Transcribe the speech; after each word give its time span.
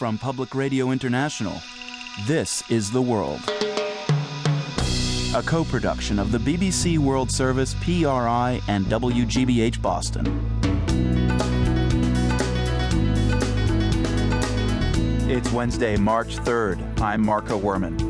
from 0.00 0.16
Public 0.16 0.54
Radio 0.54 0.92
International. 0.92 1.60
This 2.26 2.64
is 2.70 2.90
The 2.90 3.02
World. 3.02 3.38
A 5.34 5.42
co 5.44 5.62
production 5.62 6.18
of 6.18 6.32
the 6.32 6.38
BBC 6.38 6.96
World 6.96 7.30
Service, 7.30 7.74
PRI, 7.82 8.62
and 8.66 8.86
WGBH 8.86 9.82
Boston. 9.82 10.24
It's 15.28 15.52
Wednesday, 15.52 15.98
March 15.98 16.36
3rd. 16.36 16.98
I'm 17.02 17.20
Marco 17.20 17.60
Werman. 17.60 18.09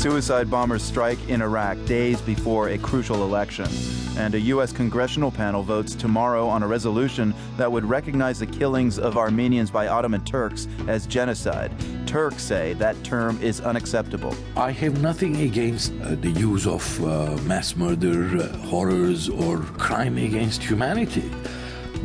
Suicide 0.00 0.50
bombers 0.50 0.82
strike 0.82 1.18
in 1.28 1.42
Iraq 1.42 1.76
days 1.84 2.22
before 2.22 2.70
a 2.70 2.78
crucial 2.78 3.22
election. 3.22 3.68
And 4.16 4.34
a 4.34 4.40
U.S. 4.54 4.72
congressional 4.72 5.30
panel 5.30 5.62
votes 5.62 5.94
tomorrow 5.94 6.48
on 6.48 6.62
a 6.62 6.66
resolution 6.66 7.34
that 7.58 7.70
would 7.70 7.84
recognize 7.84 8.38
the 8.38 8.46
killings 8.46 8.98
of 8.98 9.18
Armenians 9.18 9.70
by 9.70 9.88
Ottoman 9.88 10.24
Turks 10.24 10.68
as 10.88 11.06
genocide. 11.06 11.70
Turks 12.06 12.42
say 12.42 12.72
that 12.78 12.96
term 13.04 13.38
is 13.42 13.60
unacceptable. 13.60 14.34
I 14.56 14.70
have 14.70 15.02
nothing 15.02 15.36
against 15.42 15.92
uh, 16.00 16.14
the 16.14 16.30
use 16.30 16.66
of 16.66 16.82
uh, 17.04 17.36
mass 17.42 17.76
murder, 17.76 18.38
uh, 18.38 18.56
horrors, 18.68 19.28
or 19.28 19.58
crime 19.58 20.16
against 20.16 20.62
humanity. 20.62 21.30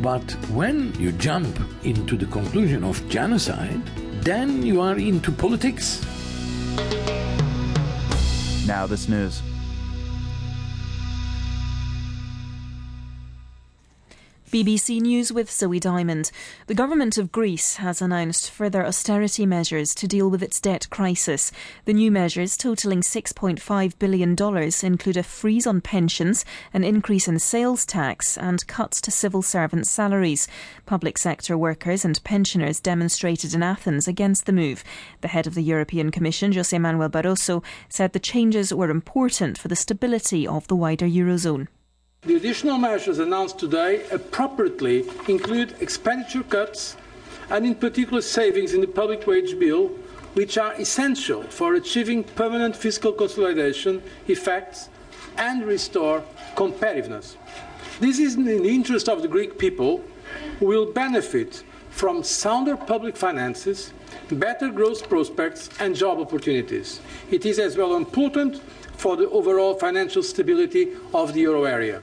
But 0.00 0.30
when 0.50 0.92
you 1.00 1.12
jump 1.12 1.58
into 1.82 2.18
the 2.18 2.26
conclusion 2.26 2.84
of 2.84 3.08
genocide, 3.08 3.82
then 4.20 4.62
you 4.62 4.82
are 4.82 4.98
into 4.98 5.32
politics. 5.32 6.04
Now, 8.66 8.84
this 8.84 9.08
news. 9.08 9.42
BBC 14.56 15.02
News 15.02 15.30
with 15.30 15.52
Zoe 15.52 15.78
Diamond. 15.78 16.30
The 16.66 16.74
government 16.74 17.18
of 17.18 17.30
Greece 17.30 17.76
has 17.76 18.00
announced 18.00 18.50
further 18.50 18.86
austerity 18.86 19.44
measures 19.44 19.94
to 19.96 20.08
deal 20.08 20.30
with 20.30 20.42
its 20.42 20.62
debt 20.62 20.88
crisis. 20.88 21.52
The 21.84 21.92
new 21.92 22.10
measures, 22.10 22.56
totaling 22.56 23.02
$6.5 23.02 23.98
billion, 23.98 24.30
include 24.82 25.18
a 25.18 25.22
freeze 25.22 25.66
on 25.66 25.82
pensions, 25.82 26.46
an 26.72 26.84
increase 26.84 27.28
in 27.28 27.38
sales 27.38 27.84
tax, 27.84 28.38
and 28.38 28.66
cuts 28.66 29.02
to 29.02 29.10
civil 29.10 29.42
servants' 29.42 29.90
salaries. 29.90 30.48
Public 30.86 31.18
sector 31.18 31.58
workers 31.58 32.02
and 32.02 32.24
pensioners 32.24 32.80
demonstrated 32.80 33.52
in 33.52 33.62
Athens 33.62 34.08
against 34.08 34.46
the 34.46 34.54
move. 34.54 34.82
The 35.20 35.28
head 35.28 35.46
of 35.46 35.54
the 35.54 35.62
European 35.62 36.10
Commission, 36.10 36.54
Jose 36.54 36.78
Manuel 36.78 37.10
Barroso, 37.10 37.62
said 37.90 38.14
the 38.14 38.18
changes 38.18 38.72
were 38.72 38.88
important 38.88 39.58
for 39.58 39.68
the 39.68 39.76
stability 39.76 40.46
of 40.46 40.66
the 40.68 40.76
wider 40.76 41.06
Eurozone. 41.06 41.68
The 42.26 42.34
additional 42.34 42.76
measures 42.76 43.20
announced 43.20 43.60
today 43.60 44.04
appropriately 44.10 45.04
include 45.28 45.76
expenditure 45.80 46.42
cuts 46.42 46.96
and, 47.50 47.64
in 47.64 47.76
particular, 47.76 48.20
savings 48.20 48.74
in 48.74 48.80
the 48.80 48.88
public 48.88 49.28
wage 49.28 49.56
bill, 49.60 49.92
which 50.34 50.58
are 50.58 50.74
essential 50.74 51.44
for 51.44 51.74
achieving 51.74 52.24
permanent 52.24 52.74
fiscal 52.74 53.12
consolidation 53.12 54.02
effects 54.26 54.88
and 55.38 55.64
restore 55.64 56.24
competitiveness. 56.56 57.36
This 58.00 58.18
is 58.18 58.34
in 58.34 58.44
the 58.44 58.74
interest 58.74 59.08
of 59.08 59.22
the 59.22 59.28
Greek 59.28 59.56
people, 59.56 60.02
who 60.58 60.66
will 60.66 60.92
benefit 60.92 61.62
from 61.90 62.24
sounder 62.24 62.76
public 62.76 63.16
finances, 63.16 63.92
better 64.32 64.70
growth 64.70 65.08
prospects, 65.08 65.70
and 65.80 65.94
job 65.94 66.18
opportunities. 66.18 67.00
It 67.30 67.46
is 67.46 67.58
as 67.58 67.76
well 67.76 67.96
important 67.96 68.60
for 68.96 69.16
the 69.16 69.28
overall 69.30 69.74
financial 69.74 70.22
stability 70.22 70.92
of 71.14 71.34
the 71.34 71.40
euro 71.40 71.64
area. 71.64 72.02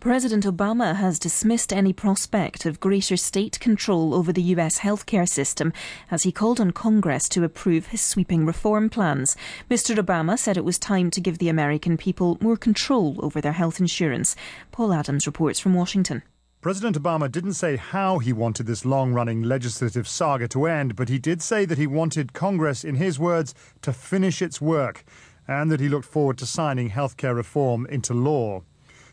President 0.00 0.46
Obama 0.46 0.96
has 0.96 1.18
dismissed 1.18 1.74
any 1.74 1.92
prospect 1.92 2.64
of 2.64 2.80
greater 2.80 3.18
state 3.18 3.60
control 3.60 4.14
over 4.14 4.32
the 4.32 4.54
US 4.54 4.78
healthcare 4.78 5.28
system 5.28 5.74
as 6.10 6.22
he 6.22 6.32
called 6.32 6.58
on 6.58 6.70
Congress 6.70 7.28
to 7.28 7.44
approve 7.44 7.88
his 7.88 8.00
sweeping 8.00 8.46
reform 8.46 8.88
plans. 8.88 9.36
Mr. 9.70 9.94
Obama 9.94 10.38
said 10.38 10.56
it 10.56 10.64
was 10.64 10.78
time 10.78 11.10
to 11.10 11.20
give 11.20 11.36
the 11.36 11.50
American 11.50 11.98
people 11.98 12.38
more 12.40 12.56
control 12.56 13.16
over 13.18 13.42
their 13.42 13.52
health 13.52 13.78
insurance. 13.78 14.34
Paul 14.72 14.94
Adams 14.94 15.26
reports 15.26 15.60
from 15.60 15.74
Washington. 15.74 16.22
President 16.60 17.02
Obama 17.02 17.32
didn't 17.32 17.54
say 17.54 17.76
how 17.76 18.18
he 18.18 18.34
wanted 18.34 18.66
this 18.66 18.84
long 18.84 19.14
running 19.14 19.42
legislative 19.42 20.06
saga 20.06 20.46
to 20.46 20.66
end, 20.66 20.94
but 20.94 21.08
he 21.08 21.18
did 21.18 21.40
say 21.40 21.64
that 21.64 21.78
he 21.78 21.86
wanted 21.86 22.34
Congress, 22.34 22.84
in 22.84 22.96
his 22.96 23.18
words, 23.18 23.54
to 23.80 23.94
finish 23.94 24.42
its 24.42 24.60
work 24.60 25.02
and 25.48 25.70
that 25.70 25.80
he 25.80 25.88
looked 25.88 26.04
forward 26.04 26.36
to 26.36 26.44
signing 26.44 26.90
healthcare 26.90 27.34
reform 27.34 27.86
into 27.86 28.12
law. 28.12 28.62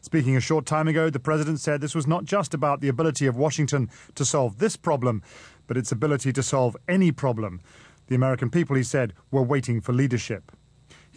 Speaking 0.02 0.36
a 0.36 0.42
short 0.42 0.66
time 0.66 0.90
ago, 0.90 1.10
the 1.10 1.22
president 1.22 1.62
said 1.62 1.80
this 1.80 1.96
was 1.96 2.06
not 2.06 2.26
just 2.26 2.54
about 2.54 2.82
the 2.82 2.90
ability 2.90 3.26
of 3.28 3.38
Washington 3.38 3.90
to 4.16 4.26
solve 4.26 4.60
this 4.60 4.76
problem, 4.76 5.24
but 5.68 5.78
its 5.78 5.94
ability 5.94 6.34
to 6.34 6.44
solve 6.44 6.76
any 6.86 7.14
problem. 7.14 7.62
The 8.08 8.16
American 8.16 8.50
people, 8.50 8.76
he 8.76 8.84
said, 8.84 9.14
were 9.32 9.42
waiting 9.42 9.80
for 9.80 9.94
leadership. 9.94 10.52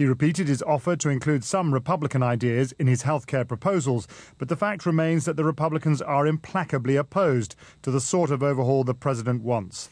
He 0.01 0.07
repeated 0.07 0.49
his 0.49 0.63
offer 0.63 0.97
to 0.97 1.11
include 1.11 1.45
some 1.45 1.75
Republican 1.75 2.23
ideas 2.23 2.73
in 2.79 2.87
his 2.87 3.03
healthcare 3.03 3.47
proposals, 3.47 4.09
but 4.39 4.49
the 4.49 4.57
fact 4.57 4.87
remains 4.87 5.27
that 5.27 5.37
the 5.37 5.45
Republicans 5.45 6.01
are 6.01 6.27
implacably 6.27 6.97
opposed 6.97 7.55
to 7.83 7.91
the 7.91 8.01
sort 8.01 8.31
of 8.31 8.43
overhaul 8.43 8.83
the 8.83 8.95
president 8.95 9.43
wants. 9.43 9.91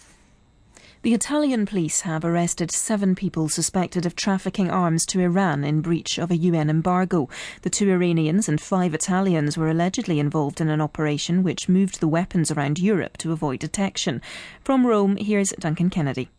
The 1.03 1.13
Italian 1.13 1.67
police 1.67 2.01
have 2.01 2.25
arrested 2.25 2.71
seven 2.71 3.15
people 3.15 3.51
suspected 3.51 4.07
of 4.07 4.17
trafficking 4.17 4.71
arms 4.71 5.05
to 5.05 5.21
Iran 5.21 5.63
in 5.63 5.83
breach 5.83 6.17
of 6.17 6.31
a 6.31 6.39
UN 6.39 6.71
embargo. 6.71 7.29
The 7.61 7.69
two 7.69 7.91
Iranians 7.91 8.49
and 8.49 8.59
five 8.59 8.95
Italians 8.95 9.59
were 9.59 9.69
allegedly 9.69 10.19
involved 10.19 10.63
in 10.63 10.71
an 10.71 10.81
operation 10.81 11.43
which 11.43 11.69
moved 11.69 12.01
the 12.01 12.09
weapons 12.09 12.51
around 12.51 12.79
Europe 12.79 13.19
to 13.19 13.33
avoid 13.33 13.61
detection. 13.61 14.23
From 14.65 14.87
Rome, 14.87 15.17
here's 15.17 15.51
Duncan 15.51 15.91
Kennedy. 15.91 16.31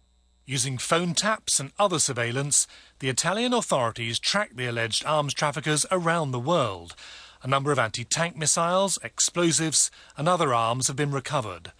Using 0.49 0.79
phone 0.79 1.13
taps 1.13 1.59
and 1.59 1.71
other 1.77 1.99
surveillance, 1.99 2.65
the 2.97 3.09
Italian 3.09 3.53
authorities 3.53 4.17
tracked 4.17 4.57
the 4.57 4.65
alleged 4.65 5.05
arms 5.05 5.35
traffickers 5.35 5.85
around 5.91 6.31
the 6.31 6.39
world. 6.39 6.95
A 7.43 7.47
number 7.47 7.71
of 7.71 7.77
anti 7.77 8.03
tank 8.03 8.35
missiles, 8.35 8.97
explosives, 9.03 9.91
and 10.17 10.27
other 10.27 10.51
arms 10.51 10.87
have 10.87 10.95
been 10.95 11.11
recovered. 11.11 11.71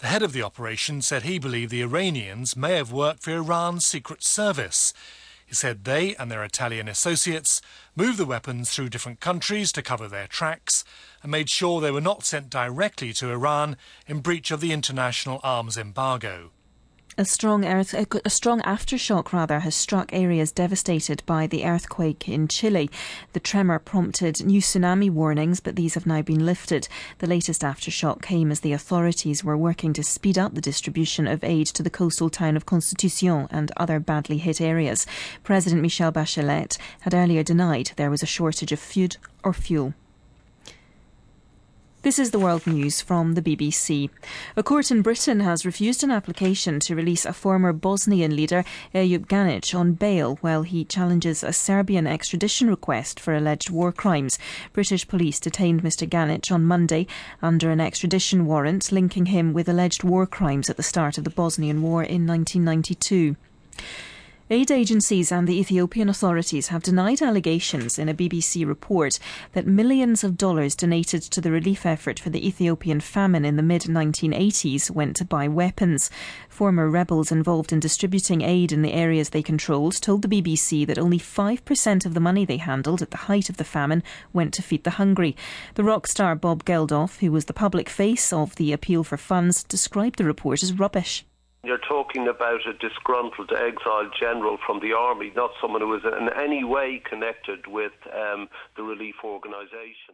The 0.00 0.08
head 0.08 0.22
of 0.22 0.34
the 0.34 0.42
operation 0.42 1.00
said 1.00 1.22
he 1.22 1.38
believed 1.38 1.70
the 1.70 1.80
Iranians 1.80 2.54
may 2.54 2.74
have 2.76 2.92
worked 2.92 3.22
for 3.22 3.30
Iran's 3.30 3.86
secret 3.86 4.22
service. 4.22 4.92
He 5.46 5.54
said 5.54 5.84
they 5.84 6.14
and 6.16 6.30
their 6.30 6.44
Italian 6.44 6.88
associates 6.88 7.62
moved 7.96 8.18
the 8.18 8.26
weapons 8.26 8.68
through 8.68 8.90
different 8.90 9.20
countries 9.20 9.72
to 9.72 9.80
cover 9.80 10.06
their 10.06 10.26
tracks 10.26 10.84
and 11.22 11.32
made 11.32 11.48
sure 11.48 11.80
they 11.80 11.90
were 11.90 12.02
not 12.02 12.26
sent 12.26 12.50
directly 12.50 13.14
to 13.14 13.30
Iran 13.30 13.78
in 14.06 14.20
breach 14.20 14.50
of 14.50 14.60
the 14.60 14.72
international 14.72 15.40
arms 15.42 15.78
embargo. 15.78 16.50
A 17.18 17.26
strong 17.26 17.66
earth, 17.66 17.92
a 17.92 18.30
strong 18.30 18.62
aftershock 18.62 19.34
rather, 19.34 19.60
has 19.60 19.74
struck 19.74 20.14
areas 20.14 20.50
devastated 20.50 21.22
by 21.26 21.46
the 21.46 21.66
earthquake 21.66 22.26
in 22.26 22.48
Chile. 22.48 22.90
The 23.34 23.40
tremor 23.40 23.78
prompted 23.78 24.42
new 24.42 24.62
tsunami 24.62 25.10
warnings, 25.10 25.60
but 25.60 25.76
these 25.76 25.92
have 25.92 26.06
now 26.06 26.22
been 26.22 26.46
lifted. 26.46 26.88
The 27.18 27.26
latest 27.26 27.60
aftershock 27.60 28.22
came 28.22 28.50
as 28.50 28.60
the 28.60 28.72
authorities 28.72 29.44
were 29.44 29.58
working 29.58 29.92
to 29.92 30.02
speed 30.02 30.38
up 30.38 30.54
the 30.54 30.62
distribution 30.62 31.26
of 31.26 31.44
aid 31.44 31.66
to 31.66 31.82
the 31.82 31.90
coastal 31.90 32.30
town 32.30 32.56
of 32.56 32.64
Constitucion 32.64 33.46
and 33.50 33.70
other 33.76 34.00
badly 34.00 34.38
hit 34.38 34.62
areas. 34.62 35.06
President 35.44 35.82
Michelle 35.82 36.12
Bachelet 36.12 36.78
had 37.00 37.12
earlier 37.12 37.42
denied 37.42 37.92
there 37.96 38.10
was 38.10 38.22
a 38.22 38.26
shortage 38.26 38.72
of 38.72 38.80
food 38.80 39.18
or 39.44 39.52
fuel. 39.52 39.92
This 42.02 42.18
is 42.18 42.32
the 42.32 42.40
world 42.40 42.66
news 42.66 43.00
from 43.00 43.34
the 43.34 43.40
BBC. 43.40 44.10
A 44.56 44.62
court 44.64 44.90
in 44.90 45.02
Britain 45.02 45.38
has 45.38 45.64
refused 45.64 46.02
an 46.02 46.10
application 46.10 46.80
to 46.80 46.96
release 46.96 47.24
a 47.24 47.32
former 47.32 47.72
Bosnian 47.72 48.34
leader, 48.34 48.64
Ejup 48.92 49.26
Ganic, 49.26 49.72
on 49.72 49.92
bail 49.92 50.36
while 50.40 50.64
he 50.64 50.84
challenges 50.84 51.44
a 51.44 51.52
Serbian 51.52 52.08
extradition 52.08 52.66
request 52.66 53.20
for 53.20 53.36
alleged 53.36 53.70
war 53.70 53.92
crimes. 53.92 54.36
British 54.72 55.06
police 55.06 55.38
detained 55.38 55.84
Mr 55.84 56.08
Ganic 56.08 56.50
on 56.50 56.64
Monday 56.64 57.06
under 57.40 57.70
an 57.70 57.80
extradition 57.80 58.46
warrant 58.46 58.90
linking 58.90 59.26
him 59.26 59.52
with 59.52 59.68
alleged 59.68 60.02
war 60.02 60.26
crimes 60.26 60.68
at 60.68 60.76
the 60.76 60.82
start 60.82 61.18
of 61.18 61.22
the 61.22 61.30
Bosnian 61.30 61.82
War 61.82 62.02
in 62.02 62.26
1992. 62.26 63.36
Aid 64.52 64.70
agencies 64.70 65.32
and 65.32 65.48
the 65.48 65.58
Ethiopian 65.58 66.10
authorities 66.10 66.68
have 66.68 66.82
denied 66.82 67.22
allegations 67.22 67.98
in 67.98 68.10
a 68.10 68.14
BBC 68.14 68.66
report 68.66 69.18
that 69.52 69.66
millions 69.66 70.22
of 70.22 70.36
dollars 70.36 70.76
donated 70.76 71.22
to 71.22 71.40
the 71.40 71.50
relief 71.50 71.86
effort 71.86 72.20
for 72.20 72.28
the 72.28 72.46
Ethiopian 72.46 73.00
famine 73.00 73.46
in 73.46 73.56
the 73.56 73.62
mid 73.62 73.84
1980s 73.84 74.90
went 74.90 75.16
to 75.16 75.24
buy 75.24 75.48
weapons. 75.48 76.10
Former 76.50 76.90
rebels 76.90 77.32
involved 77.32 77.72
in 77.72 77.80
distributing 77.80 78.42
aid 78.42 78.72
in 78.72 78.82
the 78.82 78.92
areas 78.92 79.30
they 79.30 79.42
controlled 79.42 79.94
told 80.02 80.20
the 80.20 80.28
BBC 80.28 80.86
that 80.86 80.98
only 80.98 81.18
5% 81.18 82.04
of 82.04 82.12
the 82.12 82.20
money 82.20 82.44
they 82.44 82.58
handled 82.58 83.00
at 83.00 83.10
the 83.10 83.24
height 83.32 83.48
of 83.48 83.56
the 83.56 83.64
famine 83.64 84.02
went 84.34 84.52
to 84.52 84.62
feed 84.62 84.84
the 84.84 85.00
hungry. 85.00 85.34
The 85.76 85.84
rock 85.84 86.06
star 86.06 86.34
Bob 86.34 86.66
Geldof, 86.66 87.20
who 87.20 87.32
was 87.32 87.46
the 87.46 87.54
public 87.54 87.88
face 87.88 88.34
of 88.34 88.56
the 88.56 88.74
appeal 88.74 89.02
for 89.02 89.16
funds, 89.16 89.64
described 89.64 90.18
the 90.18 90.26
report 90.26 90.62
as 90.62 90.74
rubbish. 90.74 91.24
You're 91.64 91.78
talking 91.78 92.26
about 92.26 92.66
a 92.66 92.72
disgruntled 92.72 93.52
exiled 93.52 94.12
general 94.18 94.58
from 94.66 94.80
the 94.80 94.94
army, 94.94 95.30
not 95.36 95.52
someone 95.60 95.80
who 95.80 95.86
was 95.86 96.02
in 96.04 96.28
any 96.36 96.64
way 96.64 97.00
connected 97.08 97.68
with 97.68 97.92
um, 98.12 98.48
the 98.76 98.82
relief 98.82 99.14
organisation. 99.22 100.10